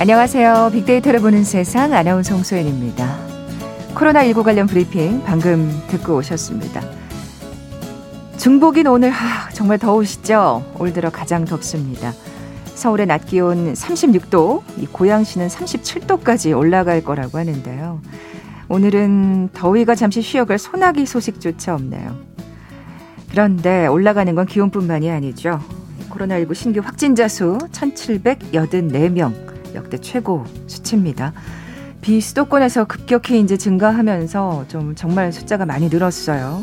[0.00, 0.70] 안녕하세요.
[0.72, 3.18] 빅데이터를 보는 세상 아나운서 홍소연입니다.
[3.94, 6.80] 코로나19 관련 브리핑 방금 듣고 오셨습니다.
[8.38, 10.64] 중복인 오늘 하, 정말 더우시죠?
[10.78, 12.14] 올 들어 가장 덥습니다.
[12.74, 18.00] 서울의 낮 기온 36도, 고양시는 37도까지 올라갈 거라고 하는데요.
[18.70, 22.16] 오늘은 더위가 잠시 쉬어갈 소나기 소식조차 없네요.
[23.30, 25.60] 그런데 올라가는 건 기온뿐만이 아니죠.
[26.08, 31.32] 코로나19 신규 확진자 수 1,784명, 역대 최고 수치입니다.
[32.00, 36.62] 비수도권에서 급격히 이제 증가하면서 좀 정말 숫자가 많이 늘었어요.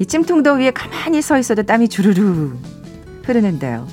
[0.00, 2.52] 이 찜통더위에 가만히 서 있어도 땀이 주르르
[3.24, 3.86] 흐르는데요.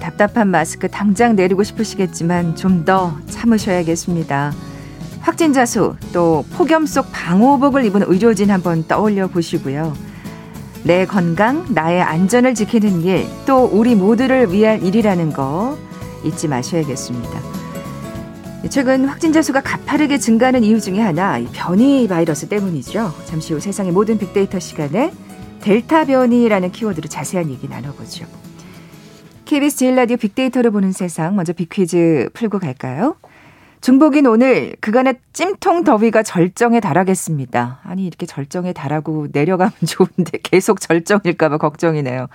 [0.00, 4.52] 답답한 마스크 당장 내리고 싶으시겠지만 좀 더 참으셔야겠습니다.
[5.20, 9.94] 확진자 수, 또 폭염 속 방호복을 입은 의료진 한번 떠올려 보시고요.
[10.84, 15.76] 내 건강, 나의 안전을 지키는 일, 또 우리 모두를 위한 일이라는 거
[16.24, 17.40] 잊지 마셔야겠습니다.
[18.70, 23.14] 최근 확진자 수가 가파르게 증가하는 이유 중에 하나 변이 바이러스 때문이죠.
[23.24, 25.12] 잠시 후 세상의 모든 빅데이터 시간에
[25.60, 28.26] 델타 변이라는 키워드로 자세한 얘기 나눠보죠.
[29.44, 33.16] KBS 제일 라디오 빅데이터를 보는 세상 먼저 빅퀴즈 풀고 갈까요?
[33.80, 37.80] 중복인 오늘 그간의 찜통 더위가 절정에 달하겠습니다.
[37.84, 42.26] 아니 이렇게 절정에 달하고 내려가면 좋은데 계속 절정일까봐 걱정이네요.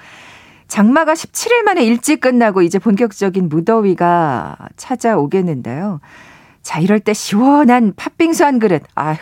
[0.73, 5.99] 장마가 17일 만에 일찍 끝나고 이제 본격적인 무더위가 찾아오겠는데요.
[6.63, 8.81] 자 이럴 때 시원한 팥빙수 한 그릇.
[8.95, 9.17] 아휴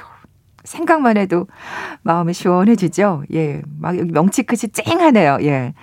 [0.64, 1.48] 생각만 해도
[2.04, 3.24] 마음이 시원해지죠.
[3.34, 5.40] 예, 막 여기 명치 끝이 쨍하네요.
[5.42, 5.74] 예.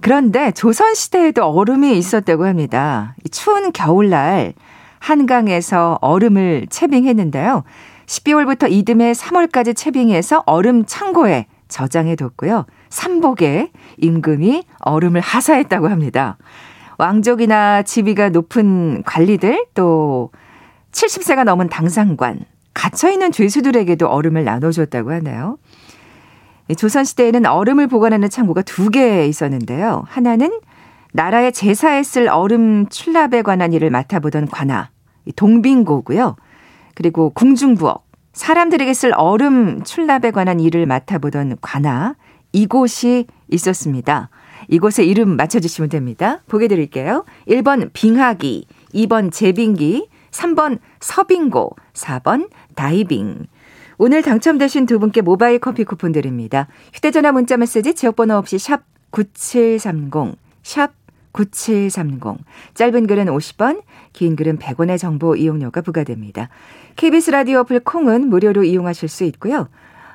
[0.00, 3.14] 그런데 조선시대에도 얼음이 있었다고 합니다.
[3.30, 4.52] 추운 겨울날
[4.98, 7.62] 한강에서 얼음을 채빙했는데요.
[8.06, 12.66] 12월부터 이듬해 3월까지 채빙해서 얼음 창고에 저장해 뒀고요.
[12.90, 16.36] 삼복에 임금이 얼음을 하사했다고 합니다.
[16.98, 20.30] 왕족이나 지위가 높은 관리들 또
[20.92, 22.40] 70세가 넘은 당상관,
[22.74, 25.58] 갇혀있는 죄수들에게도 얼음을 나눠줬다고 하네요.
[26.76, 30.04] 조선시대에는 얼음을 보관하는 창고가 두 개 있었는데요.
[30.08, 30.60] 하나는
[31.12, 34.90] 나라의 제사에 쓸 얼음 출납에 관한 일을 맡아보던 관아,
[35.36, 36.36] 동빙고고요.
[36.94, 42.16] 그리고 궁중부엌, 사람들에게 쓸 얼음 출납에 관한 일을 맡아보던 관아,
[42.58, 44.30] 이곳이 있었습니다.
[44.68, 46.42] 이곳의 이름 맞춰주시면 됩니다.
[46.48, 47.24] 보게 드릴게요.
[47.46, 53.46] 1번 빙하기, 2번 제빙기, 3번 서빙고, 4번 다이빙.
[53.98, 56.66] 오늘 당첨되신 두 분께 모바일 커피 쿠폰 드립니다.
[56.92, 60.92] 휴대전화 문자 메시지 지역번호 없이 샵 9730, 샵
[61.32, 62.38] 9730.
[62.74, 63.82] 짧은 글은 50원,
[64.12, 66.48] 긴 글은 100원의 정보 이용료가 부과됩니다.
[66.96, 69.68] KBS 라디오 어플 콩은 무료로 이용하실 수 있고요.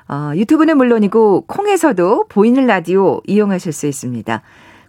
[0.08, 4.42] 어, 유튜브는 물론이고 콩에서도 보이는 라디오 이용하실 수 있습니다.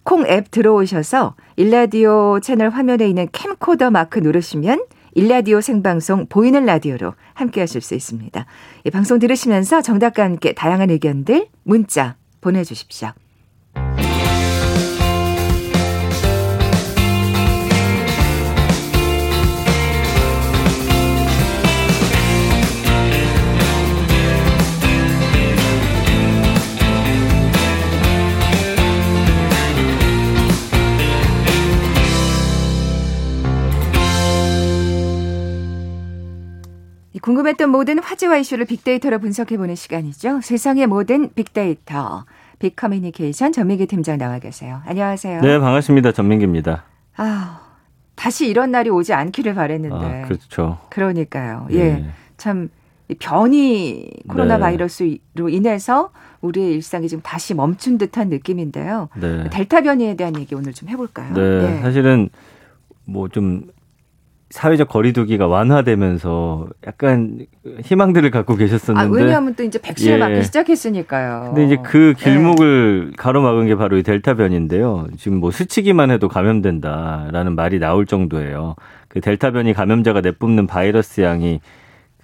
[0.04, 7.62] 콩 앱 들어오셔서 일라디오 채널 화면에 있는 캠코더 마크 누르시면 일라디오 생방송 보이는 라디오로 함께
[7.62, 8.46] 하실 수 있습니다.
[8.84, 13.14] 이 방송 들으시면서 정답과 함께 다양한 의견들 문자 보내주십시오.
[37.36, 40.40] 궁금했던 모든 화제와 이슈를 빅데이터로 분석해보는 시간이죠.
[40.42, 42.24] 세상의 모든 빅데이터.
[42.60, 44.82] 빅커뮤니케이션 전민기 팀장 나와 계세요.
[44.86, 45.42] 안녕하세요.
[45.42, 46.14] 네, 반갑습니다.
[46.14, 46.86] 전민기입니다.
[47.18, 47.60] 아,
[48.16, 50.24] 다시 이런 날이 오지 않기를 바랬는데.
[50.24, 50.80] 아, 그렇죠.
[50.90, 51.68] 그러니까요.
[51.72, 51.78] 예.
[51.78, 52.06] 네.
[52.38, 52.70] 참
[53.20, 54.62] 변이 코로나 네.
[54.62, 59.10] 바이러스로 인해서 우리의 일상이 지금 다시 멈춘 듯한 느낌인데요.
[59.20, 59.50] 네.
[59.50, 61.34] 델타 변이에 대한 얘기 오늘 좀 해볼까요?
[61.34, 61.42] 네.
[61.42, 61.82] 네.
[61.82, 62.30] 사실은
[63.04, 63.64] 뭐 좀
[64.52, 67.46] 사회적 거리두기가 완화되면서 약간
[67.84, 69.08] 희망들을 갖고 계셨었는데.
[69.08, 70.18] 아, 왜냐하면 또 이제 백신을 예.
[70.18, 71.54] 맞기 시작했으니까요.
[71.54, 73.14] 근데 이제 그 길목을 네.
[73.18, 75.08] 가로막은 게 바로 이 델타 변인데요.
[75.18, 78.76] 지금 뭐 스치기만 해도 감염된다라는 말이 나올 정도예요.
[79.08, 81.60] 그 델타 변이 감염자가 내뿜는 바이러스 양이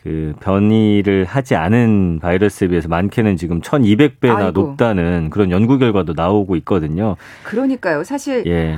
[0.03, 4.51] 그 변이를 하지 않은 바이러스에 비해서 많게는 지금 1200배나 아이고.
[4.51, 7.17] 높다는 그런 연구 결과도 나오고 있거든요.
[7.43, 8.03] 그러니까요.
[8.03, 8.77] 사실 예.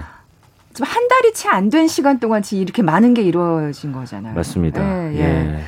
[0.74, 4.34] 좀한 달이 채 안 된 시간 동안 지금 이렇게 많은 게 이루어진 거잖아요.
[4.34, 4.82] 맞습니다.
[5.12, 5.20] 예, 예.
[5.20, 5.60] 예.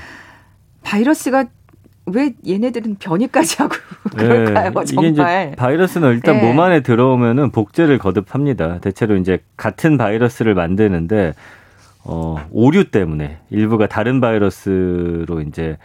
[0.83, 1.45] 바이러스가
[2.07, 3.75] 왜 얘네들은 변이까지 하고
[4.15, 4.71] 그럴까요?
[4.71, 6.43] 네, 이게 이제 바이러스는 일단 네.
[6.47, 8.79] 몸 안에 들어오면은 복제를 거듭합니다.
[8.79, 11.33] 대체로 이제 같은 바이러스를 만드는데
[12.03, 15.77] 어 오류 때문에 일부가 다른 바이러스로 이제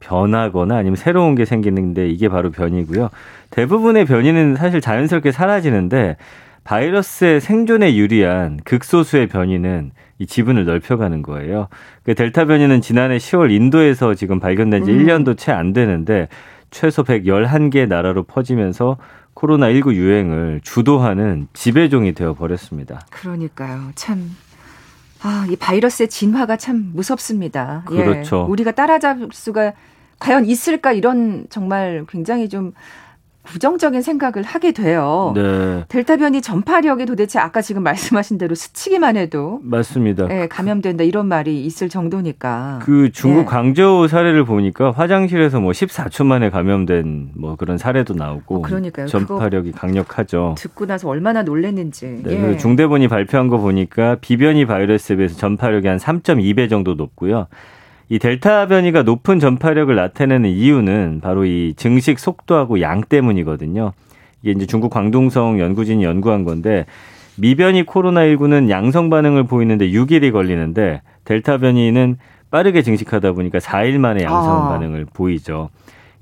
[0.00, 3.10] 변하거나 아니면 새로운 게 생기는데 이게 바로 변이고요.
[3.50, 6.16] 대부분의 변이는 사실 자연스럽게 사라지는데
[6.64, 11.68] 바이러스의 생존에 유리한 극소수의 변이는 이 지분을 넓혀가는 거예요.
[12.02, 14.98] 그 델타 변이는 지난해 10월 인도에서 지금 발견된 지 음.
[15.06, 16.28] 1년도 채 안 되는데
[16.70, 18.96] 최소 111개 나라로 퍼지면서
[19.34, 23.00] 코로나19 유행을 주도하는 지배종이 되어 버렸습니다.
[23.10, 23.90] 그러니까요.
[23.94, 24.36] 참
[25.22, 27.84] 아, 이 바이러스의 진화가 참 무섭습니다.
[27.92, 27.96] 예.
[27.96, 28.44] 그렇죠.
[28.46, 29.72] 예, 우리가 따라잡을 수가
[30.18, 32.72] 과연 있을까 이런 정말 굉장히 좀
[33.48, 35.32] 부정적인 생각을 하게 돼요.
[35.34, 35.84] 네.
[35.88, 40.28] 델타 변이 전파력이 도대체 아까 지금 말씀하신 대로 스치기만 해도 맞습니다.
[40.30, 42.80] 예, 감염된다 이런 말이 있을 정도니까.
[42.82, 43.44] 그 중국 예.
[43.46, 49.06] 광저우 사례를 보니까 화장실에서 뭐 14초 만에 감염된 뭐 그런 사례도 나오고 어, 그러니까요.
[49.06, 50.54] 전파력이 강력하죠.
[50.58, 52.22] 듣고 나서 얼마나 놀랐는지.
[52.24, 52.56] 네, 예.
[52.58, 57.46] 중대본이 발표한 거 보니까 비변이 바이러스에 비해서 전파력이 한 3.2배 정도 높고요.
[58.10, 63.92] 이 델타 변이가 높은 전파력을 나타내는 이유는 바로 이 증식 속도하고 양 때문이거든요.
[64.42, 66.86] 이게 이제 중국 광동성 연구진이 연구한 건데
[67.36, 72.16] 미변이 코로나19는 양성 반응을 보이는데 6일이 걸리는데 델타 변이는
[72.50, 74.68] 빠르게 증식하다 보니까 4일 만에 양성 아.
[74.70, 75.68] 반응을 보이죠.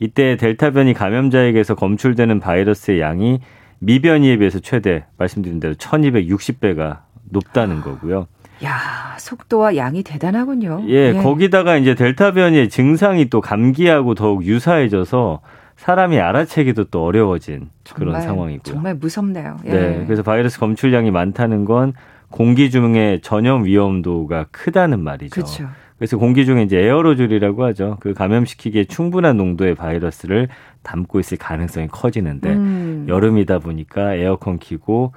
[0.01, 3.41] 이때 델타 변이 감염자에게서 검출되는 바이러스의 양이
[3.79, 7.01] 미변이에 비해서 최대 말씀드린 대로 1260배가
[7.31, 8.27] 높다는 거고요.
[8.65, 10.85] 야, 속도와 양이 대단하군요.
[10.89, 15.41] 예, 예, 거기다가 이제 델타 변이의 증상이 또 감기하고 더욱 유사해져서
[15.77, 18.63] 사람이 알아채기도 또 어려워진 정말, 그런 상황이고요.
[18.63, 19.59] 정말 무섭네요.
[19.67, 19.71] 예.
[19.71, 21.93] 네, 그래서 바이러스 검출량이 많다는 건
[22.31, 25.35] 공기 중에 전염 위험도가 크다는 말이죠.
[25.35, 25.69] 그렇죠.
[25.99, 27.97] 그래서 공기 중에 이제 에어로졸이라고 하죠.
[28.01, 30.49] 그 감염시키기에 충분한 농도의 바이러스를
[30.83, 33.07] 담고 있을 가능성이 커지는데 음.
[33.09, 35.13] 여름이다 보니까 에어컨 키고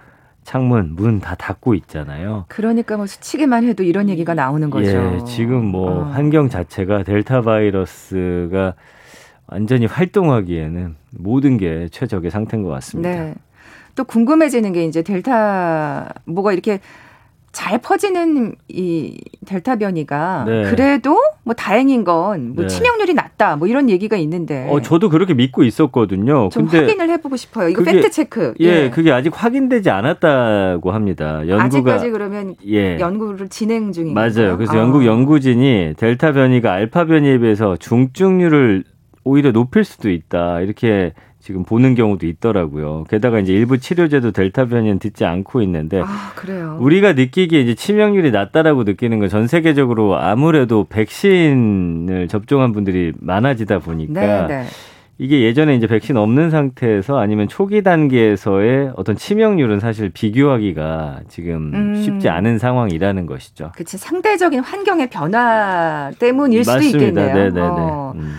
[0.53, 2.45] 창문, 문 다 닫고 있잖아요.
[2.47, 4.89] 그러니까 뭐 스치기만 해도 이런 얘기가 나오는 거죠.
[4.89, 6.03] 예, 지금 뭐 어.
[6.05, 8.73] 환경 자체가 델타 바이러스가
[9.45, 13.09] 완전히 활동하기에는 모든 게 최적의 상태인 것 같습니다.
[13.11, 13.35] 네.
[13.93, 16.79] 또 궁금해지는 게 이제 델타 뭐가 이렇게
[17.51, 20.63] 잘 퍼지는 이 델타 변이가 네.
[20.69, 22.67] 그래도 뭐 다행인 건뭐 네.
[22.67, 24.67] 치명률이 낮다 뭐 이런 얘기가 있는데.
[24.69, 26.49] 어 저도 그렇게 믿고 있었거든요.
[26.49, 27.69] 좀 근데 확인을 해보고 싶어요.
[27.69, 28.53] 이거 팩트 체크.
[28.59, 31.47] 예, 예, 그게 아직 확인되지 않았다고 합니다.
[31.47, 32.99] 연구가 아직까지 그러면 예.
[32.99, 34.57] 연구를 진행 중인 맞아요.
[34.57, 34.77] 그래서 아.
[34.77, 38.83] 영국 연구진이 델타 변이가 알파 변이에 비해서 중증률을
[39.23, 41.13] 오히려 높일 수도 있다 이렇게
[41.49, 43.05] 지금 보는 경우도 있더라고요.
[43.09, 46.77] 게다가 이제 일부 치료제도 델타 변이는 듣지 않고 있는데 아, 그래요.
[46.79, 54.21] 우리가 느끼기에 이제 치명률이 낮다라고 느끼는 건 전 세계적으로 아무래도 백신을 접종한 분들이 많아지다 보니까
[54.21, 54.65] 네, 네.
[55.17, 61.95] 이게 예전에 이제 백신 없는 상태에서 아니면 초기 단계에서의 어떤 치명률은 사실 비교하기가 지금 음.
[61.95, 63.71] 쉽지 않은 상황이라는 것이죠.
[63.75, 66.97] 그치 상대적인 환경의 변화 때문일 수도 맞습니다.
[66.99, 67.27] 있겠네요.
[67.33, 67.49] 네네네.
[67.55, 68.13] 네, 어.
[68.15, 68.35] 음.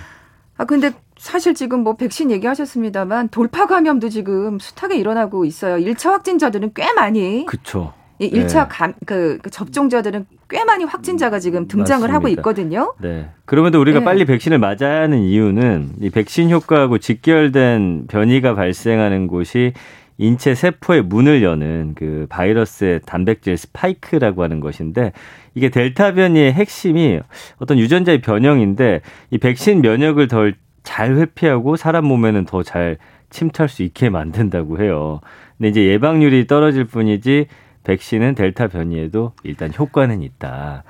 [0.56, 5.76] 아 근데 사실 지금 뭐 백신 얘기하셨습니다만 돌파 감염도 지금 숱하게 일어나고 있어요.
[5.76, 7.92] 1차 확진자들은 꽤 많이 그렇죠.
[8.18, 8.66] 1차 네.
[8.70, 12.14] 감, 그, 그, 접종자들은 꽤 많이 확진자가 지금 등장을 맞습니다.
[12.14, 12.94] 하고 있거든요.
[13.02, 13.28] 네.
[13.44, 14.04] 그럼에도 우리가 네.
[14.06, 19.74] 빨리 백신을 맞아야 하는 이유는 이 백신 효과하고 직결된 변이가 발생하는 곳이
[20.16, 25.12] 인체 세포의 문을 여는 그 바이러스의 단백질 스파이크라고 하는 것인데
[25.54, 27.20] 이게 델타 변이의 핵심이
[27.58, 30.54] 어떤 유전자의 변형인데 이 백신 면역을 덜
[30.90, 32.98] 잘 회피하고 사람 몸에는 더 잘
[33.30, 35.20] 침투할 수 있게 만든다고 해요.
[35.56, 37.46] 근데 이제 예방률이 떨어질 뿐이지
[37.84, 40.82] 백신은 델타 변이에도 일단 효과는 있다.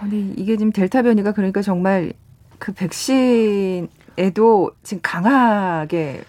[0.00, 2.12] 근데 이게 지금 델타 변이가 그러니까 정말
[2.58, 6.20] 그 백신에도 지금 강하게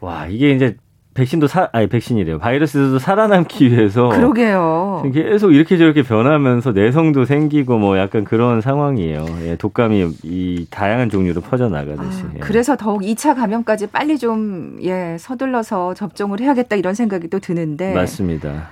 [0.00, 0.76] 와 이게 이제
[1.16, 2.38] 백신도 사 아니 백신이래요.
[2.38, 5.02] 바이러스도 살아남기 위해서 그러게요.
[5.12, 9.24] 계속 이렇게 저렇게 변하면서 내성도 생기고 뭐 약간 그런 상황이에요.
[9.44, 12.22] 예, 독감이 이 다양한 종류로 퍼져 나가듯이.
[12.22, 12.38] 아, 예.
[12.38, 18.68] 그래서 더욱 2차 감염까지 빨리 좀 예, 서둘러서 접종을 해야겠다 이런 생각이 또 드는데 맞습니다.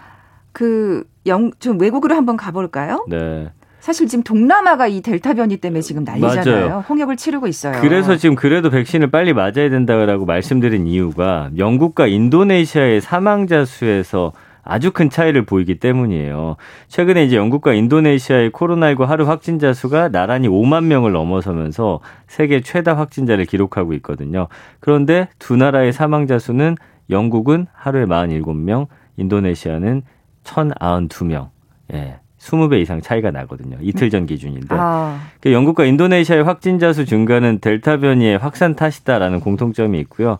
[0.52, 3.06] 그 영 좀 외국으로 한번 가 볼까요?
[3.08, 3.48] 네.
[3.84, 6.68] 사실 지금 동남아가 이 델타 변이 때문에 지금 난리잖아요.
[6.68, 6.84] 맞아요.
[6.88, 7.82] 홍역을 치르고 있어요.
[7.82, 15.10] 그래서 지금 그래도 백신을 빨리 맞아야 된다고 말씀드린 이유가 영국과 인도네시아의 사망자 수에서 아주 큰
[15.10, 16.56] 차이를 보이기 때문이에요.
[16.88, 23.44] 최근에 이제 영국과 인도네시아의 코로나19 하루 확진자 수가 나란히 5만 명을 넘어서면서 세계 최다 확진자를
[23.44, 24.48] 기록하고 있거든요.
[24.80, 26.76] 그런데 두 나라의 사망자 수는
[27.10, 28.86] 영국은 하루에 47명,
[29.18, 30.04] 인도네시아는
[30.42, 31.50] 1,092명.
[31.92, 32.23] 예.
[32.44, 33.78] 20배 이상 차이가 나거든요.
[33.80, 34.68] 이틀 전 기준인데.
[34.70, 35.20] 아.
[35.40, 40.38] 그 영국과 인도네시아의 확진자 수 증가는 델타 변이의 확산 탓이다라는 공통점이 있고요.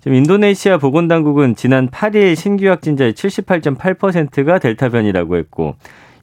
[0.00, 5.74] 지금 인도네시아 보건당국은 지난 8일 신규 확진자의 78.8%가 델타 변이라고 했고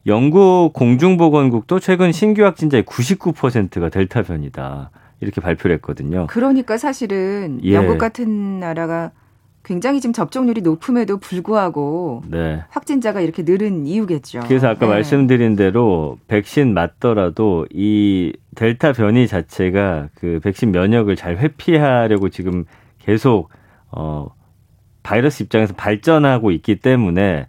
[0.08, 4.90] 영국 공중보건국도 최근 신규 확진자의 99%가 델타 변이다.
[5.20, 6.28] 이렇게 발표를 했거든요.
[6.28, 7.74] 그러니까 사실은 예.
[7.74, 9.12] 영국 같은 나라가
[9.64, 12.64] 굉장히 지금 접종률이 높음에도 불구하고 네.
[12.70, 14.42] 확진자가 이렇게 늘은 이유겠죠.
[14.48, 14.94] 그래서 아까 네.
[14.94, 22.66] 말씀드린 대로 백신 맞더라도 이 델타 변이 자체가 그 백신 면역을 잘 회피하려고 지금
[23.00, 23.50] 계속
[23.90, 24.28] 어
[25.02, 27.48] 바이러스 입장에서 발전하고 있기 때문에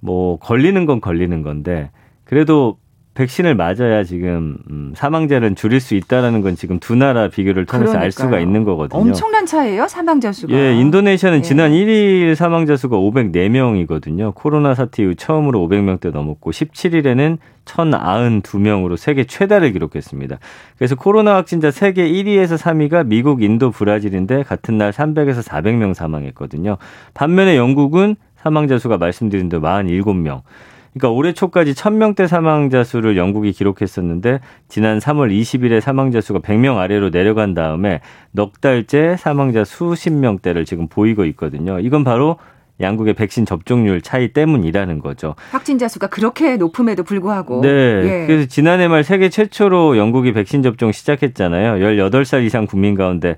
[0.00, 1.90] 뭐 걸리는 건 걸리는 건데
[2.24, 2.78] 그래도
[3.14, 8.04] 백신을 맞아야 지금 음, 사망자를 줄일 수 있다라는 건 지금 두 나라 비교를 통해서 그러니까요.
[8.04, 9.00] 알 수가 있는 거거든요.
[9.00, 10.54] 엄청난 차이예요, 사망자 수가.
[10.54, 11.42] 예, 인도네시아는 예.
[11.42, 14.32] 지난 1일 사망자 수가 504명이거든요.
[14.34, 20.38] 코로나 사태 이후 처음으로 500명대 넘었고 17일에는 1092명으로 세계 최다를 기록했습니다.
[20.78, 26.76] 그래서 코로나 확진자 세계 1위에서 3위가 미국, 인도, 브라질인데 같은 날 300에서 400명 사망했거든요.
[27.14, 30.42] 반면에 영국은 사망자 수가 말씀드린 대로 47명.
[30.92, 37.10] 그러니까 올해 초까지 1000명대 사망자 수를 영국이 기록했었는데 지난 3월 20일에 사망자 수가 100명 아래로
[37.10, 38.00] 내려간 다음에
[38.32, 41.78] 넉 달째 사망자 수십 명대를 지금 보이고 있거든요.
[41.78, 42.38] 이건 바로
[42.80, 45.34] 양국의 백신 접종률 차이 때문이라는 거죠.
[45.50, 47.60] 확진자 수가 그렇게 높음에도 불구하고.
[47.60, 47.68] 네.
[47.68, 48.26] 예.
[48.26, 51.74] 그래서 지난해 말 세계 최초로 영국이 백신 접종 시작했잖아요.
[51.96, 53.36] 18살 이상 국민 가운데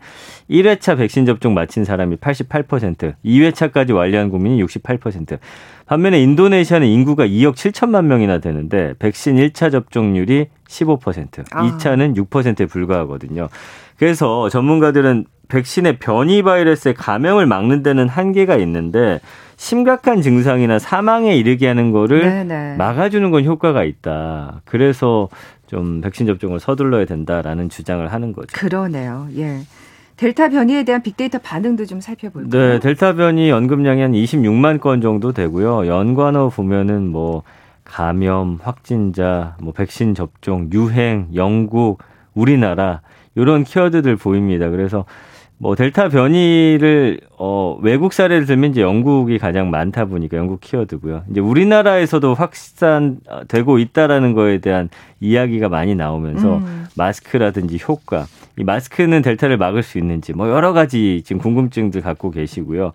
[0.51, 5.39] 1회차 백신 접종 마친 사람이 88%, 2회차까지 완료한 국민이 68%.
[5.87, 11.63] 반면에 인도네시아는 인구가 2억 7천만 명이나 되는데 백신 1차 접종률이 15%, 아.
[11.63, 13.49] 2차는 6%에 불과하거든요.
[13.99, 19.21] 그래서 전문가들은 백신의 변이 바이러스의 감염을 막는 데는 한계가 있는데
[19.57, 22.45] 심각한 증상이나 사망에 이르게 하는 거를 네네.
[22.45, 22.77] 네.
[22.77, 24.63] 막아주는 건 효과가 있다.
[24.65, 25.29] 그래서
[25.67, 28.49] 좀 백신 접종을 서둘러야 된다라는 주장을 하는 거죠.
[28.53, 29.29] 그러네요.
[29.37, 29.61] 예.
[30.17, 32.51] 델타 변이에 대한 빅데이터 반응도 좀 살펴볼까요?
[32.51, 35.87] 네, 델타 변이 언급량이 한 26만 건 정도 되고요.
[35.87, 37.43] 연관어 보면은 뭐
[37.85, 41.99] 감염, 확진자, 뭐 백신 접종, 유행, 영국,
[42.35, 43.01] 우리나라
[43.35, 44.71] 이런 키워드들 보입니다.
[44.71, 45.05] 그래서
[45.63, 51.23] 뭐 델타 변이를 어 외국 사례를 들면 이제 영국이 가장 많다 보니까 영국 키워드고요.
[51.31, 54.89] 이제 우리나라에서도 확산되고 있다라는 거에 대한
[55.21, 56.87] 이야기가 많이 나오면서 음.
[56.97, 58.27] 마스크라든지 효과,
[58.59, 62.91] 이 마스크는 델타를 막을 수 있는지 뭐 여러 가지 지금 궁금증들 갖고 계시고요.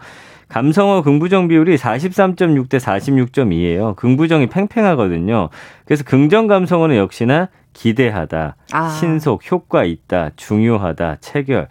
[0.50, 3.96] 감성어 긍부정 비율이 43.6 대 46.2예요.
[3.96, 5.48] 긍부정이 팽팽하거든요.
[5.86, 8.90] 그래서 긍정 감성어는 역시나 기대하다, 아.
[8.90, 11.70] 신속, 효과 있다, 중요하다, 체결.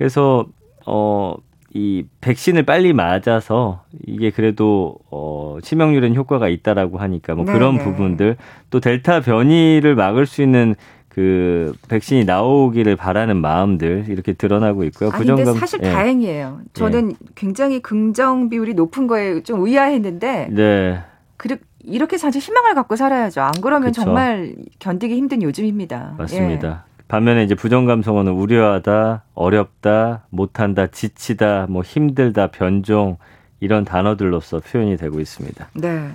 [0.00, 0.46] 그래서
[0.86, 1.36] 어.
[1.72, 7.84] 이 백신을 빨리 맞아서 이게 그래도 어 치명률엔 효과가 있다라고 하니까 뭐 그런 네네.
[7.84, 8.36] 부분들
[8.70, 10.74] 또 델타 변이를 막을 수 있는
[11.08, 15.10] 그 백신이 나오기를 바라는 마음들 이렇게 드러나고 있고요.
[15.12, 15.92] 아니, 근데 사실 예.
[15.92, 16.60] 다행이에요.
[16.72, 17.16] 저는 예.
[17.36, 21.00] 굉장히 긍정 비율이 높은 거에 좀 의아했는데 네.
[21.36, 23.42] 그 이렇게 사실 희망을 갖고 살아야죠.
[23.42, 24.02] 안 그러면 그쵸.
[24.02, 26.14] 정말 견디기 힘든 요즘입니다.
[26.18, 26.84] 맞습니다.
[26.84, 26.89] 예.
[27.10, 33.16] 반면에 이제 부정 감성어는 우려하다, 어렵다, 못한다, 지치다, 뭐 힘들다, 변종
[33.58, 35.70] 이런 단어들로서 표현이 되고 있습니다.
[35.74, 36.08] 네.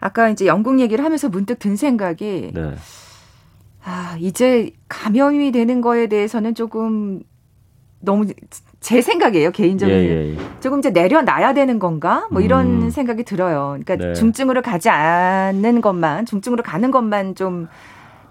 [0.00, 2.74] 아까 이제 영국 얘기를 하면서 문득 든 생각이 네.
[3.84, 7.22] 아, 이제 감염이 되는 거에 대해서는 조금
[8.00, 8.26] 너무
[8.80, 10.38] 제 생각이에요 개인적으로 예, 예, 예.
[10.60, 12.90] 조금 이제 내려놔야 되는 건가 뭐 이런 음.
[12.90, 13.78] 생각이 들어요.
[13.80, 14.12] 그러니까 네.
[14.12, 17.68] 중증으로 가지 않는 것만 중증으로 가는 것만 좀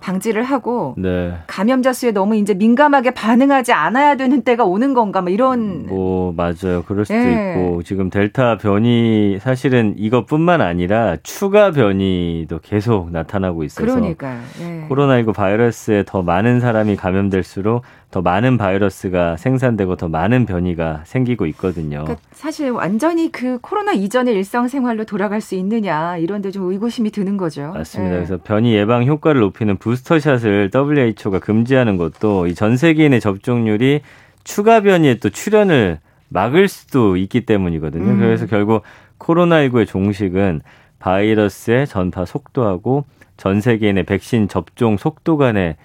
[0.04, 1.34] 방지를 하고 네.
[1.48, 6.84] 감염자 수에 너무 이제 민감하게 반응하지 않아야 되는 때가 오는 건가 뭐 이런 뭐 맞아요
[6.86, 7.56] 그럴 수도 네.
[7.56, 14.42] 있고 지금 델타 변이 사실은 이것뿐만 아니라 추가 변이도 계속 나타나고 있어서 그러니까요.
[14.60, 14.88] 네.
[14.90, 22.04] 코로나19 바이러스에 더 많은 사람이 감염될수록 더 많은 바이러스가 생산되고 더 많은 변이가 생기고 있거든요.
[22.04, 27.72] 그러니까 사실 완전히 그 코로나 이전의 일상생활로 돌아갈 수 있느냐 이런데 좀 의구심이 드는 거죠.
[27.74, 28.12] 맞습니다.
[28.12, 28.18] 네.
[28.18, 34.02] 그래서 변이 예방 효과를 높이는 부스터샷을 WHO가 금지하는 것도 이 전 세계인의 접종률이
[34.44, 35.98] 추가 변이에 또 출현을
[36.30, 38.12] 막을 수도 있기 때문이거든요.
[38.12, 38.20] 음.
[38.20, 38.84] 그래서 결국
[39.18, 40.62] 코로나19의 종식은
[41.00, 43.06] 바이러스의 전파 속도하고
[43.38, 45.78] 전 세계인의 백신 접종 속도 간의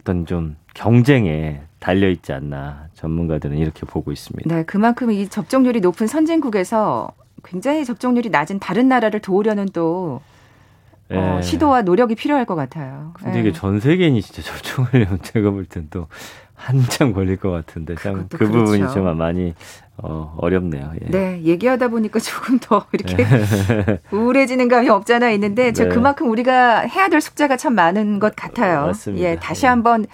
[0.00, 4.54] 어떤 좀 경쟁에 달려 있지 않나 전문가들은 이렇게 보고 있습니다.
[4.54, 7.10] 네, 그만큼 이 접종률이 높은 선진국에서
[7.44, 10.20] 굉장히 접종률이 낮은 다른 나라를 도우려는 또
[11.10, 11.18] 어, 네.
[11.18, 13.12] 어, 시도와 노력이 필요할 것 같아요.
[13.14, 13.40] 근데 네.
[13.40, 16.06] 이게 전 세계인이 진짜 접종을 제가 볼 땐 또
[16.54, 18.52] 한참 걸릴 것 같은데 참그 그렇죠.
[18.52, 19.52] 부분이 좀 많이
[19.96, 20.92] 어, 어렵네요.
[21.02, 21.10] 예.
[21.10, 23.98] 네, 얘기하다 보니까 조금 더 이렇게 네.
[24.12, 25.90] 우울해지는 감이 없잖아 있는데 저 네.
[25.90, 28.86] 그만큼 우리가 해야 될 숙제가 참 많은 것 같아요.
[28.86, 29.28] 맞습니다.
[29.28, 30.06] 예, 다시 한번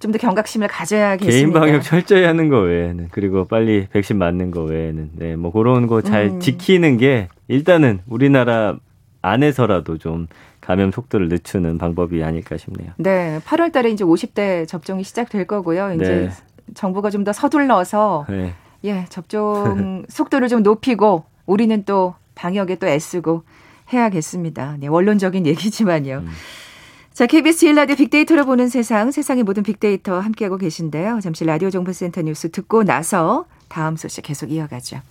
[0.00, 1.30] 좀 더 경각심을 가져야겠습니다.
[1.30, 5.86] 개인 방역 철저히 하는 거 외에는 그리고 빨리 백신 맞는 거 외에는 네, 뭐 그런
[5.86, 6.40] 거잘 음.
[6.40, 8.76] 지키는 게 일단은 우리나라
[9.22, 10.26] 안에서라도 좀
[10.62, 12.92] 감염 속도를 늦추는 방법이 아닐까 싶네요.
[12.96, 15.92] 네, 8월 달에 이제 50대 접종이 시작될 거고요.
[15.94, 16.30] 이제 네.
[16.74, 18.54] 정부가 좀 더 서둘러서 네.
[18.84, 23.42] 예, 접종 속도를 좀 높이고 우리는 또 방역에 또 애쓰고
[23.92, 24.76] 해야겠습니다.
[24.80, 26.22] 네, 원론적인 얘기지만요.
[26.24, 26.28] 음.
[27.20, 31.20] 자, KBS 1라디오 빅데이터로 보는 세상, 세상의 모든 빅데이터 함께하고 계신데요.
[31.22, 35.02] 잠시 라디오 정보센터 뉴스 듣고 나서 다음 소식 계속 이어가죠.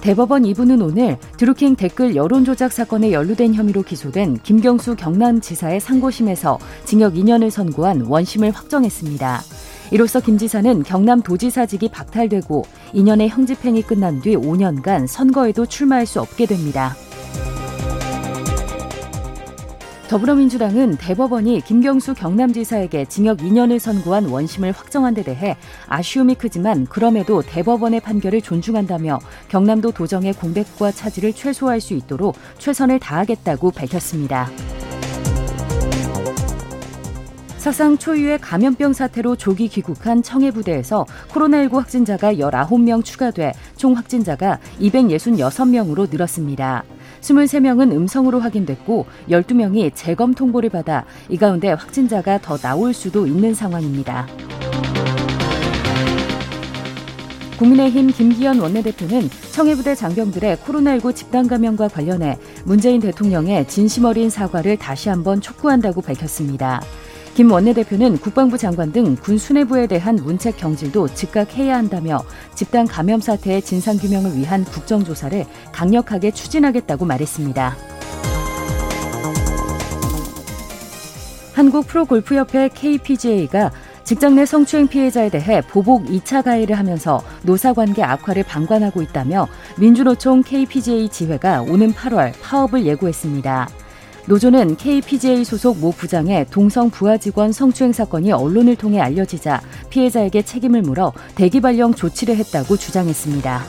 [0.00, 7.50] 대법원 2부는 오늘 드루킹 댓글 여론조작 사건에 연루된 혐의로 기소된 김경수 경남지사의 상고심에서 징역 2년을
[7.50, 9.40] 선고한 원심을 확정했습니다.
[9.90, 12.64] 이로써 김 지사는 경남 도지사직이 박탈되고
[12.94, 16.94] 2년의 형집행이 끝난 뒤 5년간 선거에도 출마할 수 없게 됩니다.
[20.08, 25.54] 더불어민주당은 대법원이 김경수 경남지사에게 징역 2년을 선고한 원심을 확정한 데 대해
[25.86, 29.18] 아쉬움이 크지만 그럼에도 대법원의 판결을 존중한다며
[29.48, 34.48] 경남도 도정의 공백과 차질을 최소화할 수 있도록 최선을 다하겠다고 밝혔습니다.
[37.68, 46.10] 사상 초유의 감염병 사태로 조기 귀국한 청해 부대에서 코로나19 확진자가 19명 추가돼 총 확진자가 266명으로
[46.10, 46.84] 늘었습니다.
[47.20, 54.26] 23명은 음성으로 확인됐고 12명이 재검 통보를 받아 이 가운데 확진자가 더 나올 수도 있는 상황입니다.
[57.58, 65.10] 국민의힘 김기현 원내대표는 청해부대 장병들의 코로나19 집단 감염과 관련해 문재인 대통령의 진심 어린 사과를 다시
[65.10, 66.80] 한번 촉구한다고 밝혔습니다.
[67.34, 73.20] 김 원내대표는 국방부 장관 등 군 수뇌부에 대한 문책 경질도 즉각 해야 한다며 집단 감염
[73.20, 77.76] 사태의 진상 규명을 위한 국정조사를 강력하게 추진하겠다고 말했습니다.
[81.54, 83.72] 한국 프로골프협회 KPGA가
[84.04, 91.08] 직장 내 성추행 피해자에 대해 보복 2차 가해를 하면서 노사관계 악화를 방관하고 있다며 민주노총 KPGA
[91.08, 93.68] 지회가 오는 8월 파업을 예고했습니다.
[94.28, 100.82] 노조는 KPGA 소속 모 부장의 동성 부하 직원 성추행 사건이 언론을 통해 알려지자 피해자에게 책임을
[100.82, 103.62] 물어 대기 발령 조치를 했다고 주장했습니다.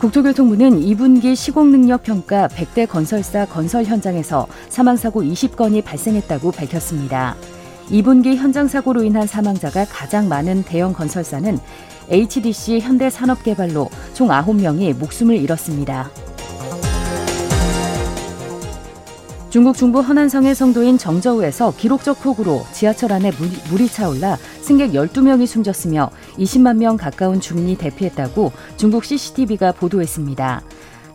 [0.00, 7.36] 국토교통부는 2분기 시공능력 평가 100대 건설사 건설 현장에서 사망사고 20건이 발생했다고 밝혔습니다.
[7.90, 11.58] 2분기 현장 사고로 인한 사망자가 가장 많은 대형 건설사는
[12.10, 16.10] HDC 현대산업개발로 총 9명이 목숨을 잃었습니다.
[19.50, 23.32] 중국 중부 허난성의 성도인 정저우에서 기록적 폭우로 지하철 안에
[23.70, 30.62] 물이 차올라 승객 12명이 숨졌으며 20만 명 가까운 주민이 대피했다고 중국 CCTV가 보도했습니다.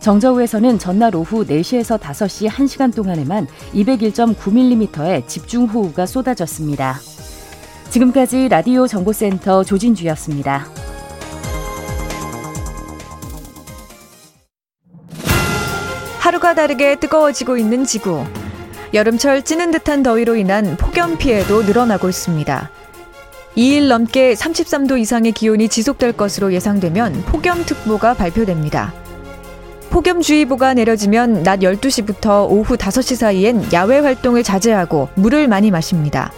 [0.00, 6.98] 정저우에서는 전날 오후 4시에서 5시 1시간 동안에만 201.9mm의 집중호우가 쏟아졌습니다.
[7.90, 10.83] 지금까지 라디오 정보센터 조진주였습니다.
[16.64, 18.24] 다르게 뜨거워지고 있는 지구.
[18.94, 22.70] 여름철 찌는 듯한 더위로 인한 폭염 피해도 늘어나고 있습니다.
[23.54, 28.94] 2일 넘게 33도 이상의 기온이 지속될 것으로 예상되면 폭염특보가 발표됩니다.
[29.90, 36.32] 폭염주의보가 내려지면 낮 12시부터 오후 5시 사이엔 야외 활동을 자제하고 물을 많이 마십니다.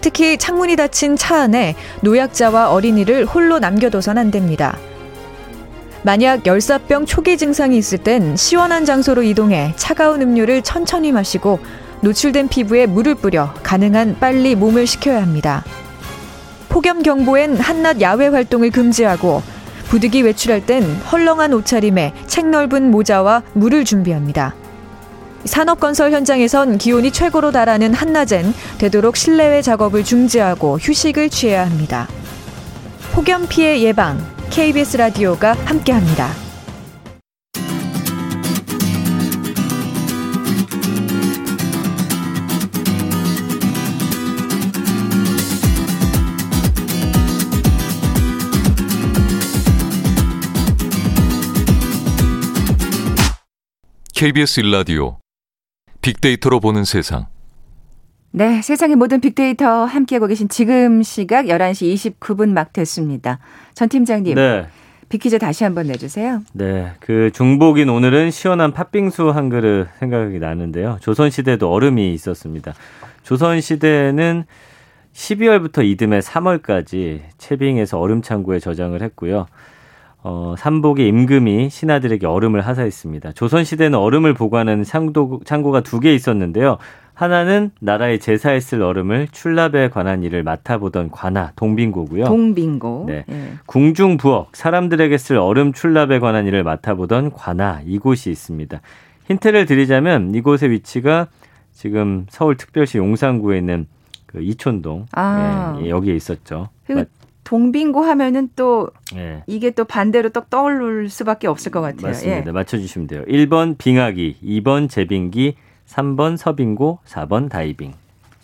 [0.00, 4.78] 특히 창문이 닫힌 차 안에 노약자와 어린이를 홀로 남겨둬선 안 됩니다.
[6.06, 11.58] 만약 열사병 초기 증상이 있을 땐 시원한 장소로 이동해 차가운 음료를 천천히 마시고
[12.00, 15.64] 노출된 피부에 물을 뿌려 가능한 빨리 몸을 식혀야 합니다.
[16.68, 19.42] 폭염 경보엔 한낮 야외 활동을 금지하고
[19.88, 24.54] 부득이 외출할 땐 헐렁한 옷차림에 책 넓은 모자와 물을 준비합니다.
[25.44, 32.06] 산업건설 현장에선 기온이 최고로 달하는 한낮엔 되도록 실내외 작업을 중지하고 휴식을 취해야 합니다.
[33.10, 36.46] 폭염 피해 예방, KBS 라디오가 함께합니다.
[54.14, 55.18] KBS 일라디오
[56.00, 57.26] 빅데이터로 보는 세상.
[58.38, 63.38] 네, 세상의 모든 빅데이터 함께하고 계신 지금 시각 11시 29분 막 됐습니다.
[63.72, 64.34] 전 팀장님.
[64.34, 64.66] 네.
[65.08, 66.42] 빅퀴즈 다시 한번 내주세요.
[66.52, 66.92] 네.
[67.00, 70.98] 그 중복인 오늘은 시원한 팥빙수 한 그릇 생각이 나는데요.
[71.00, 72.74] 조선시대도 얼음이 있었습니다.
[73.22, 74.44] 조선시대는
[75.14, 79.46] 12월부터 이듬해 3월까지 채빙해서 얼음 창고에 저장을 했고요.
[80.22, 83.32] 어, 삼복의 임금이 신하들에게 얼음을 하사했습니다.
[83.32, 86.76] 조선시대는 얼음을 보관하는 창고, 창고가 두 개 있었는데요.
[87.16, 92.26] 하나는 나라의 제사에 쓸 얼음을 출납에 관한 일을 맡아보던 관아 동빙고고요.
[92.26, 93.04] 동빙고.
[93.08, 93.24] 네.
[93.26, 93.52] 네.
[93.64, 98.82] 궁중 부엌 사람들에게 쓸 얼음 출납에 관한 일을 맡아보던 관아 이곳이 있습니다.
[99.28, 101.28] 힌트를 드리자면 이곳의 위치가
[101.72, 103.86] 지금 서울특별시 용산구에 있는
[104.26, 105.80] 그 이촌동 아.
[105.80, 106.68] 예, 여기에 있었죠.
[107.44, 109.42] 동빙고 하면은 또 예.
[109.46, 112.08] 이게 또 반대로 또 떠오를 수밖에 없을 것 같아요.
[112.08, 112.48] 맞습니다.
[112.48, 112.52] 예.
[112.52, 113.24] 맞춰주시면 돼요.
[113.26, 115.54] 1번 빙하기, 2번 제빙기,
[115.88, 117.92] 3번 서빙고, 4번 다이빙.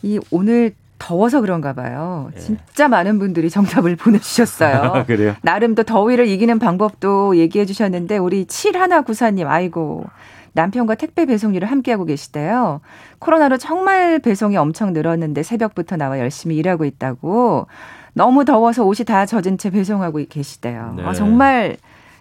[0.03, 2.31] 이 오늘 더워서 그런가 봐요.
[2.37, 2.39] 예.
[2.39, 5.05] 진짜 많은 분들이 정답을 보내주셨어요.
[5.07, 5.35] 그래요?
[5.43, 10.05] 나름 또 더위를 이기는 방법도 얘기해 주셨는데 우리 7194님 아이고
[10.53, 12.81] 남편과 택배 배송 일을 함께하고 계시대요.
[13.19, 17.67] 코로나로 정말 배송이 엄청 늘었는데 새벽부터 나와 열심히 일하고 있다고
[18.13, 20.95] 너무 더워서 옷이 다 젖은 채 배송하고 계시대요.
[20.99, 21.03] 네.
[21.05, 21.79] 아, 정말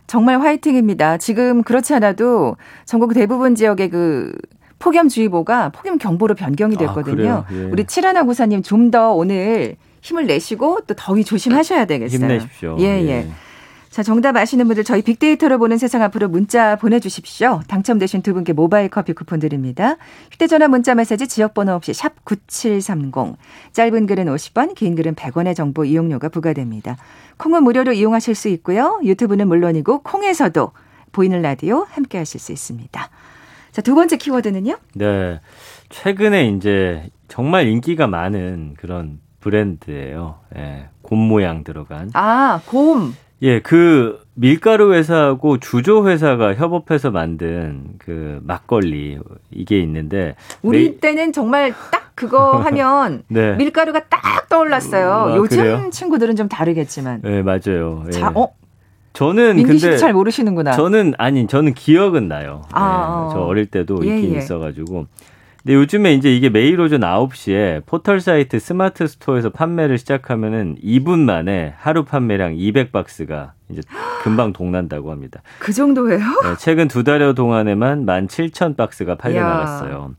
[0.08, 1.18] 정말 화이팅입니다.
[1.18, 4.34] 지금 그렇지 않아도 전국 대부분 지역의 그
[4.82, 7.46] 폭염주의보가 폭염 경보로 변경이 됐거든요.
[7.48, 7.54] 아?
[7.54, 7.64] 예.
[7.72, 12.20] 우리 칠하나 구사님 좀 더 오늘 힘을 내시고 또 더위 조심하셔야 되겠어요.
[12.20, 12.76] 힘내십시오.
[12.80, 13.28] 예, 예.
[13.90, 17.62] 자, 정답 아시는 분들 저희 빅데이터로 보는 세상 앞으로 문자 보내주십시오.
[17.68, 19.98] 당첨되신 두 분께 모바일 커피 쿠폰 드립니다.
[20.32, 23.36] 휴대전화 문자 메시지 지역번호 없이 샵 9730.
[23.74, 26.98] 짧은 글은 50원, 긴 글은 100원의 정보 이용료가 부과됩니다.
[27.38, 29.00] 콩은 무료로 이용하실 수 있고요.
[29.04, 30.72] 유튜브는 물론이고 콩에서도
[31.12, 33.10] 보이는 라디오 함께 하실 수 있습니다.
[33.72, 34.76] 자, 두 번째 키워드는요?
[34.96, 35.40] 네.
[35.90, 40.40] 최근에 이제 정말 인기가 많은 그런 브랜드예요.
[40.58, 40.90] 예.
[41.02, 42.10] 곰 모양 들어간.
[42.14, 43.14] 아, 곰.
[43.42, 49.18] 예, 그 밀가루 회사하고 주조 회사가 협업해서 만든 그 막걸리
[49.50, 53.56] 이게 있는데 우리 매- 때는 정말 딱 그거 하면 네.
[53.56, 55.12] 밀가루가 딱 떠올랐어요.
[55.12, 55.90] 아, 요즘 그래요?
[55.92, 57.22] 친구들은 좀 다르겠지만.
[57.24, 58.04] 네, 맞아요.
[58.08, 58.12] 예.
[58.12, 58.50] 자, 어?
[59.14, 60.72] 저는 민기 근데 씨도 잘 모르시는구나.
[60.72, 62.64] 저는 아니 저는 기억은 나요.
[62.72, 64.38] 아, 예, 저 어릴 때도 예, 있긴 예.
[64.40, 65.08] 있어가지고.
[65.64, 71.76] 근데 요즘에 이제 이게 매일 오전 9시에 포털 사이트 스마트 스토어에서 판매를 시작하면은 2분 만에
[71.78, 73.82] 하루 판매량 200박스가 이제
[74.24, 75.42] 금방 동난다고 합니다.
[75.60, 76.20] 그 정도예요?
[76.44, 79.42] 네, 최근 두 달여 동안에만 17,000박스가 팔려.
[79.42, 80.16] 나갔어요.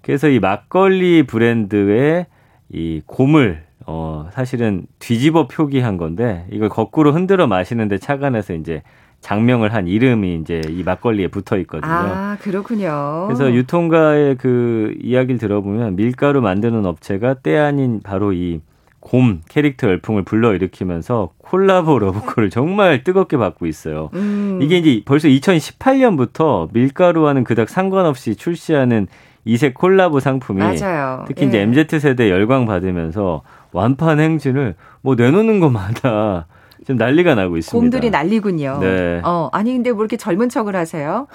[0.00, 2.26] 그래서 이 막걸리 브랜드의
[2.72, 8.82] 이 곰을 어 사실은 뒤집어 표기한 건데 이걸 거꾸로 흔들어 마시는데 착안해서 이제
[9.20, 11.92] 장명을 한 이름이 이제 이 막걸리에 붙어 있거든요.
[11.92, 13.24] 아, 그렇군요.
[13.28, 18.60] 그래서 유통가의 그 이야기를 들어보면 밀가루 만드는 업체가 때 아닌 바로 이
[19.02, 24.10] 곰 캐릭터 열풍을 불러일으키면서 콜라보 러브콜을 정말 뜨겁게 받고 있어요.
[24.14, 29.08] 음, 이게 이제 벌써 2018년부터 밀가루와는 그닥 상관없이 출시하는
[29.44, 31.24] 이색 콜라보 상품이 맞아요.
[31.26, 31.62] 특히 이제 예.
[31.62, 36.46] MZ 세대 열광 받으면서 완판 행진을 뭐 내놓는 것마다
[36.80, 37.78] 지금 난리가 나고 있습니다.
[37.80, 38.78] 곰들이 난리군요.
[38.80, 39.20] 네.
[39.24, 41.28] 어, 아니 근데 뭐 이렇게 젊은 척을 하세요?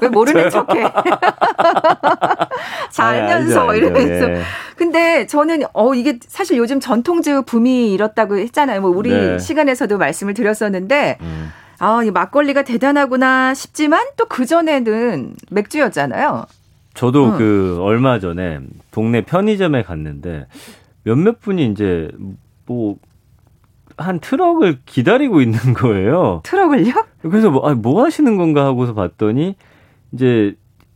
[0.00, 0.84] 왜 모르는 척해?
[2.98, 3.74] 알죠, 알죠.
[3.74, 4.30] 이러면서.
[4.30, 4.42] 예.
[4.76, 8.80] 근데 저는 어 이게 사실 요즘 전통주 붐이 이렇다고 했잖아요.
[8.80, 9.38] 뭐 우리 네.
[9.38, 11.50] 시간에서도 말씀을 드렸었는데 음.
[11.78, 16.44] 아, 이 막걸리가 대단하구나 싶지만 또 그 전에는 맥주였잖아요.
[16.94, 17.38] 저도 응.
[17.38, 20.46] 그 얼마 전에 동네 편의점에 갔는데
[21.06, 22.10] 몇몇 분이 이제
[22.66, 22.98] 뭐
[23.96, 26.40] 한 트럭을 기다리고 있는 거예요.
[26.44, 26.92] 트럭을요?
[27.22, 29.56] 그래서 뭐, 아, 뭐 하시는 건가 하고서 봤더니
[30.12, 30.54] 이제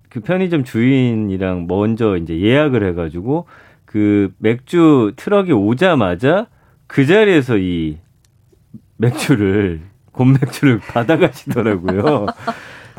[0.09, 3.46] 그 편의점 주인이랑 먼저 이제 예약을 해가지고
[3.85, 6.46] 그 맥주 트럭이 오자마자
[6.87, 7.99] 그 자리에서 이
[8.96, 9.81] 맥주를
[10.12, 12.27] 곰 맥주를 받아가시더라고요.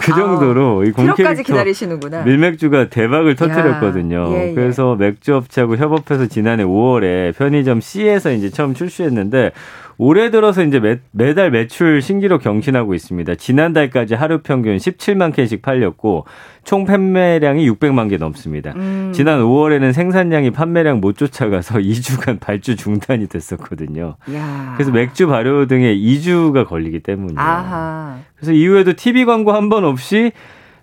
[0.02, 2.24] 그 아, 정도로 이 트럭까지 곰캐릭터 기다리시는구나.
[2.24, 4.30] 밀맥주가 대박을 터뜨렸거든요.
[4.34, 4.54] 예, 예.
[4.54, 9.52] 그래서 맥주업체하고 협업해서 지난해 5월에 편의점 C에서 이제 처음 출시했는데
[9.98, 13.36] 올해 들어서 이제 매, 매달 매출 신기록 경신하고 있습니다.
[13.36, 16.26] 지난달까지 하루 평균 17만 캔씩 팔렸고
[16.64, 18.74] 총 판매량이 600만 개 넘습니다.
[18.76, 19.12] 음.
[19.14, 24.16] 지난 5월에는 생산량이 판매량 못 쫓아가서 2주간 발주 중단이 됐었거든요.
[24.34, 24.74] 야.
[24.76, 27.40] 그래서 맥주 발효 등에 2주가 걸리기 때문이에요.
[27.40, 28.18] 아하.
[28.36, 30.32] 그래서 이후에도 TV 광고 한 번 없이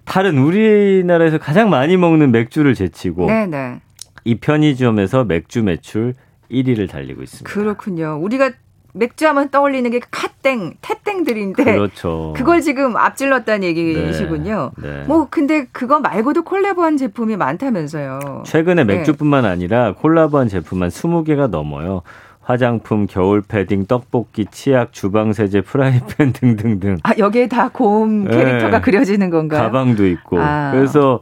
[0.04, 3.80] 다른 우리나라에서 가장 많이 먹는 맥주를 제치고 네네.
[4.24, 6.14] 이 편의점에서 맥주 매출
[6.50, 7.50] 1위를 달리고 있습니다.
[7.52, 8.18] 그렇군요.
[8.22, 8.50] 우리가
[8.94, 12.32] 맥주 하면 떠올리는 게 카땡, 태땡들인데 그렇죠.
[12.36, 14.72] 그걸 지금 앞질렀다는 얘기시군요.
[14.78, 15.04] 네, 네.
[15.06, 18.44] 뭐 근데 그거 말고도 콜라보한 제품이 많다면서요.
[18.46, 18.96] 최근에 네.
[18.96, 22.02] 맥주뿐만 아니라 콜라보한 제품만 20개가 넘어요.
[22.40, 26.96] 화장품, 겨울 패딩, 떡볶이, 치약, 주방 세제, 프라이팬 등등등.
[27.02, 28.30] 아 여기에 다곰 네.
[28.36, 29.64] 캐릭터가 그려지는 건가요?
[29.64, 30.40] 가방도 있고.
[30.40, 30.70] 아.
[30.72, 31.20] 그래서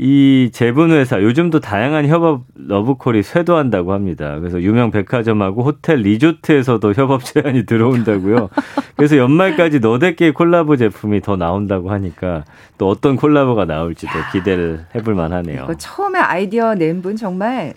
[0.00, 4.38] 이 제분 회사 요즘도 다양한 협업 러브콜이 쇄도한다고 합니다.
[4.38, 8.48] 그래서 유명 백화점하고 호텔 리조트에서도 협업 제안이 들어온다고요.
[8.96, 12.44] 그래서 연말까지 너댓 개의 콜라보 제품이 더 나온다고 하니까
[12.78, 15.66] 또 어떤 콜라보가 나올지도 기대를 해볼 만하네요.
[15.78, 17.74] 처음에 아이디어 낸 분 정말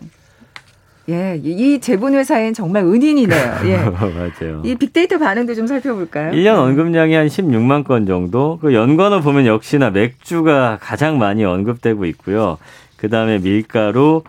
[1.10, 3.54] 예, 이 제분 회사엔 정말 은인이네요.
[3.66, 3.78] 예.
[3.78, 4.62] 맞아요.
[4.64, 6.32] 이 빅데이터 반응도 좀 살펴볼까요?
[6.32, 8.60] 1년 언급량이 한 16만 건 정도.
[8.62, 12.58] 그 연관어 보면 역시나 맥주가 가장 많이 언급되고 있고요.
[12.98, 14.22] 그다음에 밀가루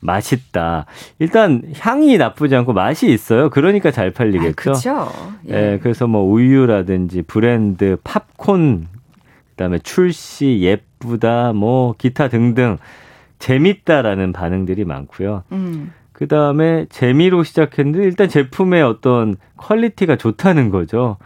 [0.00, 0.86] 맛있다.
[1.18, 3.50] 일단 향이 나쁘지 않고 맛이 있어요.
[3.50, 4.54] 그러니까 잘 팔리겠죠.
[4.56, 5.08] 그렇죠.
[5.48, 5.54] 예.
[5.74, 8.88] 예, 그래서 뭐 우유라든지 브랜드, 팝콘,
[9.50, 12.78] 그다음에 출시, 예쁘다, 뭐 기타 등등
[13.38, 15.44] 재밌다라는 반응들이 많고요.
[15.52, 15.92] 음.
[16.16, 21.18] 그 다음에 재미로 시작했는데 일단 제품의 어떤 퀄리티가 좋다는 거죠.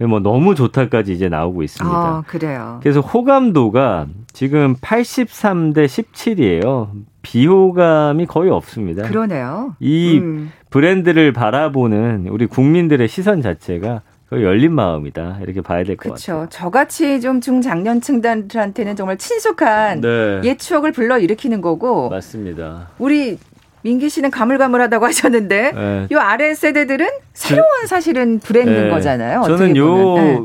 [0.00, 1.94] 뭐 너무 좋다까지 이제 나오고 있습니다.
[1.94, 2.80] 아, 그래요.
[2.82, 6.88] 그래서 호감도가 지금 83대 17이에요.
[7.20, 9.02] 비호감이 거의 없습니다.
[9.06, 9.76] 그러네요.
[9.80, 10.50] 이 음.
[10.70, 16.38] 브랜드를 바라보는 우리 국민들의 시선 자체가 그 열린 마음이다 이렇게 봐야 될 것 같아요.
[16.38, 16.48] 그렇죠.
[16.48, 20.40] 저같이 좀 중장년층들한테는 정말 친숙한 네.
[20.44, 22.08] 옛 추억을 불러 일으키는 거고.
[22.08, 22.88] 맞습니다.
[22.98, 23.36] 우리
[23.82, 26.08] 민기 씨는 가물가물하다고 하셨는데 네.
[26.12, 28.90] 요 아래 세대들은 새로운 사실은 브랜드인 네.
[28.90, 29.42] 거잖아요.
[29.42, 30.40] 저는 요 네.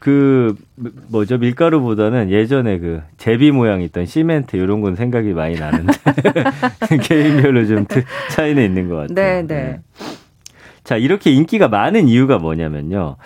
[0.00, 0.54] 그
[1.08, 5.92] 뭐죠 밀가루보다는 예전에 그 제비 모양 있던 시멘트 이런 건 생각이 많이 나는데
[7.02, 7.86] 개인별로 좀
[8.30, 9.14] 차이는 있는 것 같아요.
[9.14, 9.54] 네, 네.
[9.54, 9.80] 네.
[10.86, 13.16] 자, 이렇게 인기가 많은 이유가 뭐냐면요.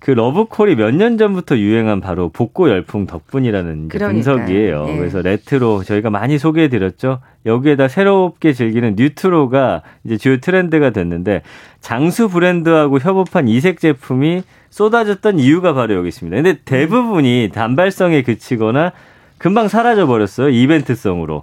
[0.00, 4.86] 그 러브콜이 몇 년 전부터 유행한 바로 복고 열풍 덕분이라는 분석이에요.
[4.88, 4.96] 예.
[4.96, 7.20] 그래서 레트로 저희가 많이 소개해 드렸죠.
[7.44, 11.42] 여기에다 새롭게 즐기는 뉴트로가 이제 주요 트렌드가 됐는데
[11.80, 16.34] 장수 브랜드하고 협업한 이색 제품이 쏟아졌던 이유가 바로 여기 있습니다.
[16.34, 18.92] 근데 대부분이 단발성에 그치거나
[19.36, 20.48] 금방 사라져 버렸어요.
[20.48, 21.42] 이벤트성으로.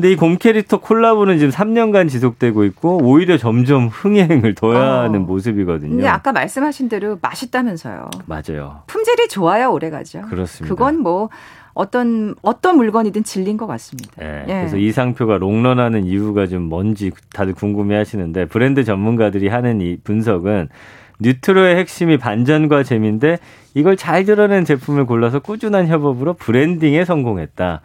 [0.00, 5.24] 근데 이 곰 캐릭터 콜라보는 지금 3년간 지속되고 있고 오히려 점점 흥행을 더하는 어.
[5.24, 5.90] 모습이거든요.
[5.90, 8.08] 근데 아까 말씀하신 대로 맛있다면서요.
[8.24, 8.80] 맞아요.
[8.86, 10.22] 품질이 좋아야 오래 가죠.
[10.22, 10.74] 그렇습니다.
[10.74, 11.28] 그건 뭐
[11.74, 14.10] 어떤 어떤 물건이든 질린 것 같습니다.
[14.18, 14.52] 네, 예.
[14.54, 20.70] 그래서 이 상표가 롱런하는 이유가 좀 뭔지 다들 궁금해하시는데 브랜드 전문가들이 하는 이 분석은
[21.20, 23.38] 뉴트로의 핵심이 반전과 재미인데
[23.74, 27.82] 이걸 잘 드러낸 제품을 골라서 꾸준한 협업으로 브랜딩에 성공했다.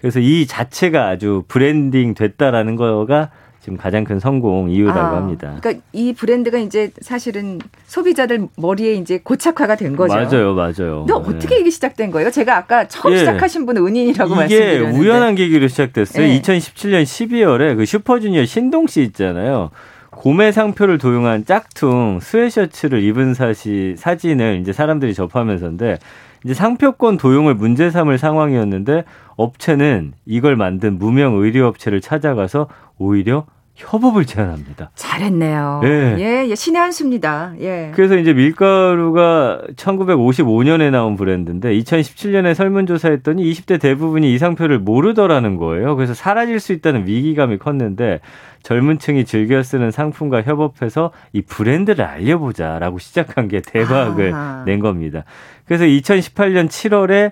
[0.00, 3.30] 그래서 이 자체가 아주 브랜딩 됐다라는 거가
[3.60, 5.58] 지금 가장 큰 성공 이유라고 아, 합니다.
[5.60, 10.14] 그러니까 이 브랜드가 이제 사실은 소비자들 머리에 이제 고착화가 된 거죠.
[10.14, 11.04] 맞아요, 맞아요.
[11.04, 11.60] 근데 어떻게 네.
[11.62, 12.30] 이게 시작된 거예요?
[12.30, 13.18] 제가 아까 처음 예.
[13.18, 16.28] 시작하신 분은 은인이라고 이게 말씀드렸는데 이게 우연한 계기로 시작됐어요.
[16.28, 16.40] 예.
[16.40, 19.70] 2017년 12월에 그 슈퍼주니어 신동 씨 있잖아요.
[20.10, 25.98] 곰표 상표를 도용한 짝퉁 스웨트셔츠를 입은 사시 사진을 이제 사람들이 접하면서인데
[26.46, 29.02] 이제 상표권 도용을 문제 삼을 상황이었는데
[29.34, 34.90] 업체는 이걸 만든 무명 의류 업체를 찾아가서 오히려 협업을 제안합니다.
[34.94, 35.82] 잘했네요.
[35.84, 36.16] 예.
[36.18, 37.52] 예, 예, 신의 한 수입니다.
[37.60, 37.92] 예.
[37.94, 45.94] 그래서 이제 밀가루가 1955년에 나온 브랜드인데 2017년에 설문조사 했더니 20대 대부분이 이 상표를 모르더라는 거예요.
[45.94, 48.20] 그래서 사라질 수 있다는 위기감이 컸는데
[48.62, 54.64] 젊은 층이 즐겨 쓰는 상품과 협업해서 이 브랜드를 알려보자라고 시작한 게 대박을 아하.
[54.64, 55.24] 낸 겁니다.
[55.66, 57.30] 그래서 2018년 7월에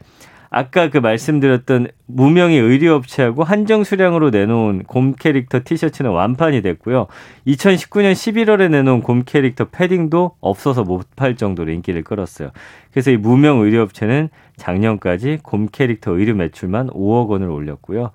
[0.57, 7.09] 아까 그 말씀드렸던 무명의 의류업체하고 한정 수량으로 내놓은 곰 캐릭터 티셔츠는 완판이 됐고요.
[7.49, 12.51] 2019년 11월에 내놓은 곰 캐릭터 패딩도 없어서 못 팔 정도로 인기를 끌었어요.
[12.93, 18.11] 그래서 이 무명 의류업체는 작년까지 곰 캐릭터 의류 매출만 5억 원을 올렸고요.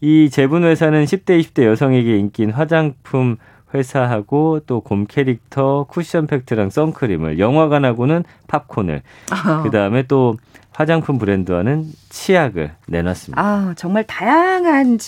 [0.00, 3.36] 이 제분 회사는 10대, 20대 여성에게 인기인 화장품
[3.74, 9.02] 회사하고 또 곰 캐릭터 쿠션 팩트랑 선크림을 영화관하고는 팝콘을
[9.64, 10.36] 그 다음에 또
[10.74, 13.40] 화장품 브랜드와는 치약을 내놨습니다.
[13.40, 14.98] 아, 정말 다양한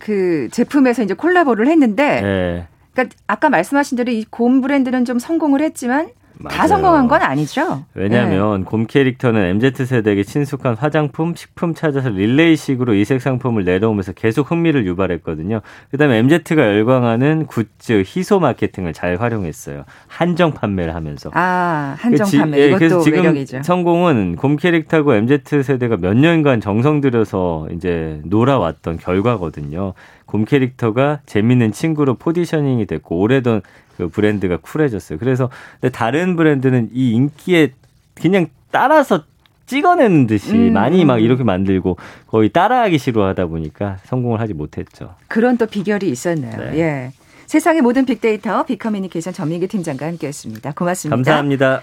[0.00, 2.66] 그 제품에서 이제 콜라보를 했는데 네.
[2.92, 6.56] 그러니까 아까 말씀하신 대로 이 곰 브랜드는 좀 성공을 했지만 맞아요.
[6.56, 7.84] 다 성공한 건 아니죠.
[7.94, 8.64] 왜냐하면 네.
[8.64, 15.60] 곰 캐릭터는 MZ 세대에게 친숙한 화장품, 식품 찾아서 릴레이식으로 이색 상품을 내놓으면서 계속 흥미를 유발했거든요.
[15.90, 19.84] 그다음에 MZ가 열광하는 굿즈, 희소 마케팅을 잘 활용했어요.
[20.06, 21.30] 한정 판매를 하면서.
[21.34, 23.62] 아 한정 판매 예, 그래서 지금 매력이죠.
[23.62, 29.94] 성공은 곰 캐릭터고 MZ 세대가 몇 년간 정성 들여서 이제 놀아왔던 결과거든요.
[30.28, 33.62] 곰 캐릭터가 재밌는 친구로 포지셔닝이 됐고 오래던
[33.96, 35.18] 그 브랜드가 쿨해졌어요.
[35.18, 35.48] 그래서
[35.80, 37.72] 근데 다른 브랜드는 이 인기에
[38.14, 39.24] 그냥 따라서
[39.64, 40.72] 찍어내는 듯이 음.
[40.74, 45.14] 많이 막 이렇게 만들고 거의 따라하기 싫어하다 보니까 성공을 하지 못했죠.
[45.28, 46.56] 그런 또 비결이 있었네요.
[46.58, 46.78] 네.
[46.78, 47.12] 예.
[47.46, 50.72] 세상의 모든 빅데이터 빅커뮤니케이션 전민기 팀장과 함께했습니다.
[50.72, 51.16] 고맙습니다.
[51.16, 51.80] 감사합니다.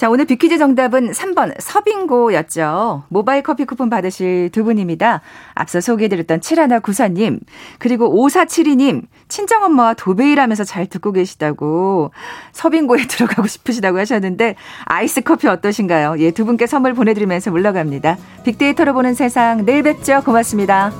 [0.00, 3.02] 자, 오늘 빅퀴즈 정답은 3번 서빙고였죠.
[3.08, 5.20] 모바일 커피 쿠폰 받으실 두 분입니다.
[5.52, 7.38] 앞서 소개해드렸던 7194님,
[7.78, 12.12] 그리고 5472님, 친정엄마와 도배일하면서 잘 듣고 계시다고
[12.52, 14.54] 서빙고에 들어가고 싶으시다고 하셨는데
[14.86, 16.14] 아이스 커피 어떠신가요?
[16.20, 18.16] 예, 두 분께 선물 보내드리면서 물러갑니다.
[18.44, 20.22] 빅데이터로 보는 세상 내일 뵙죠.
[20.24, 20.92] 고맙습니다.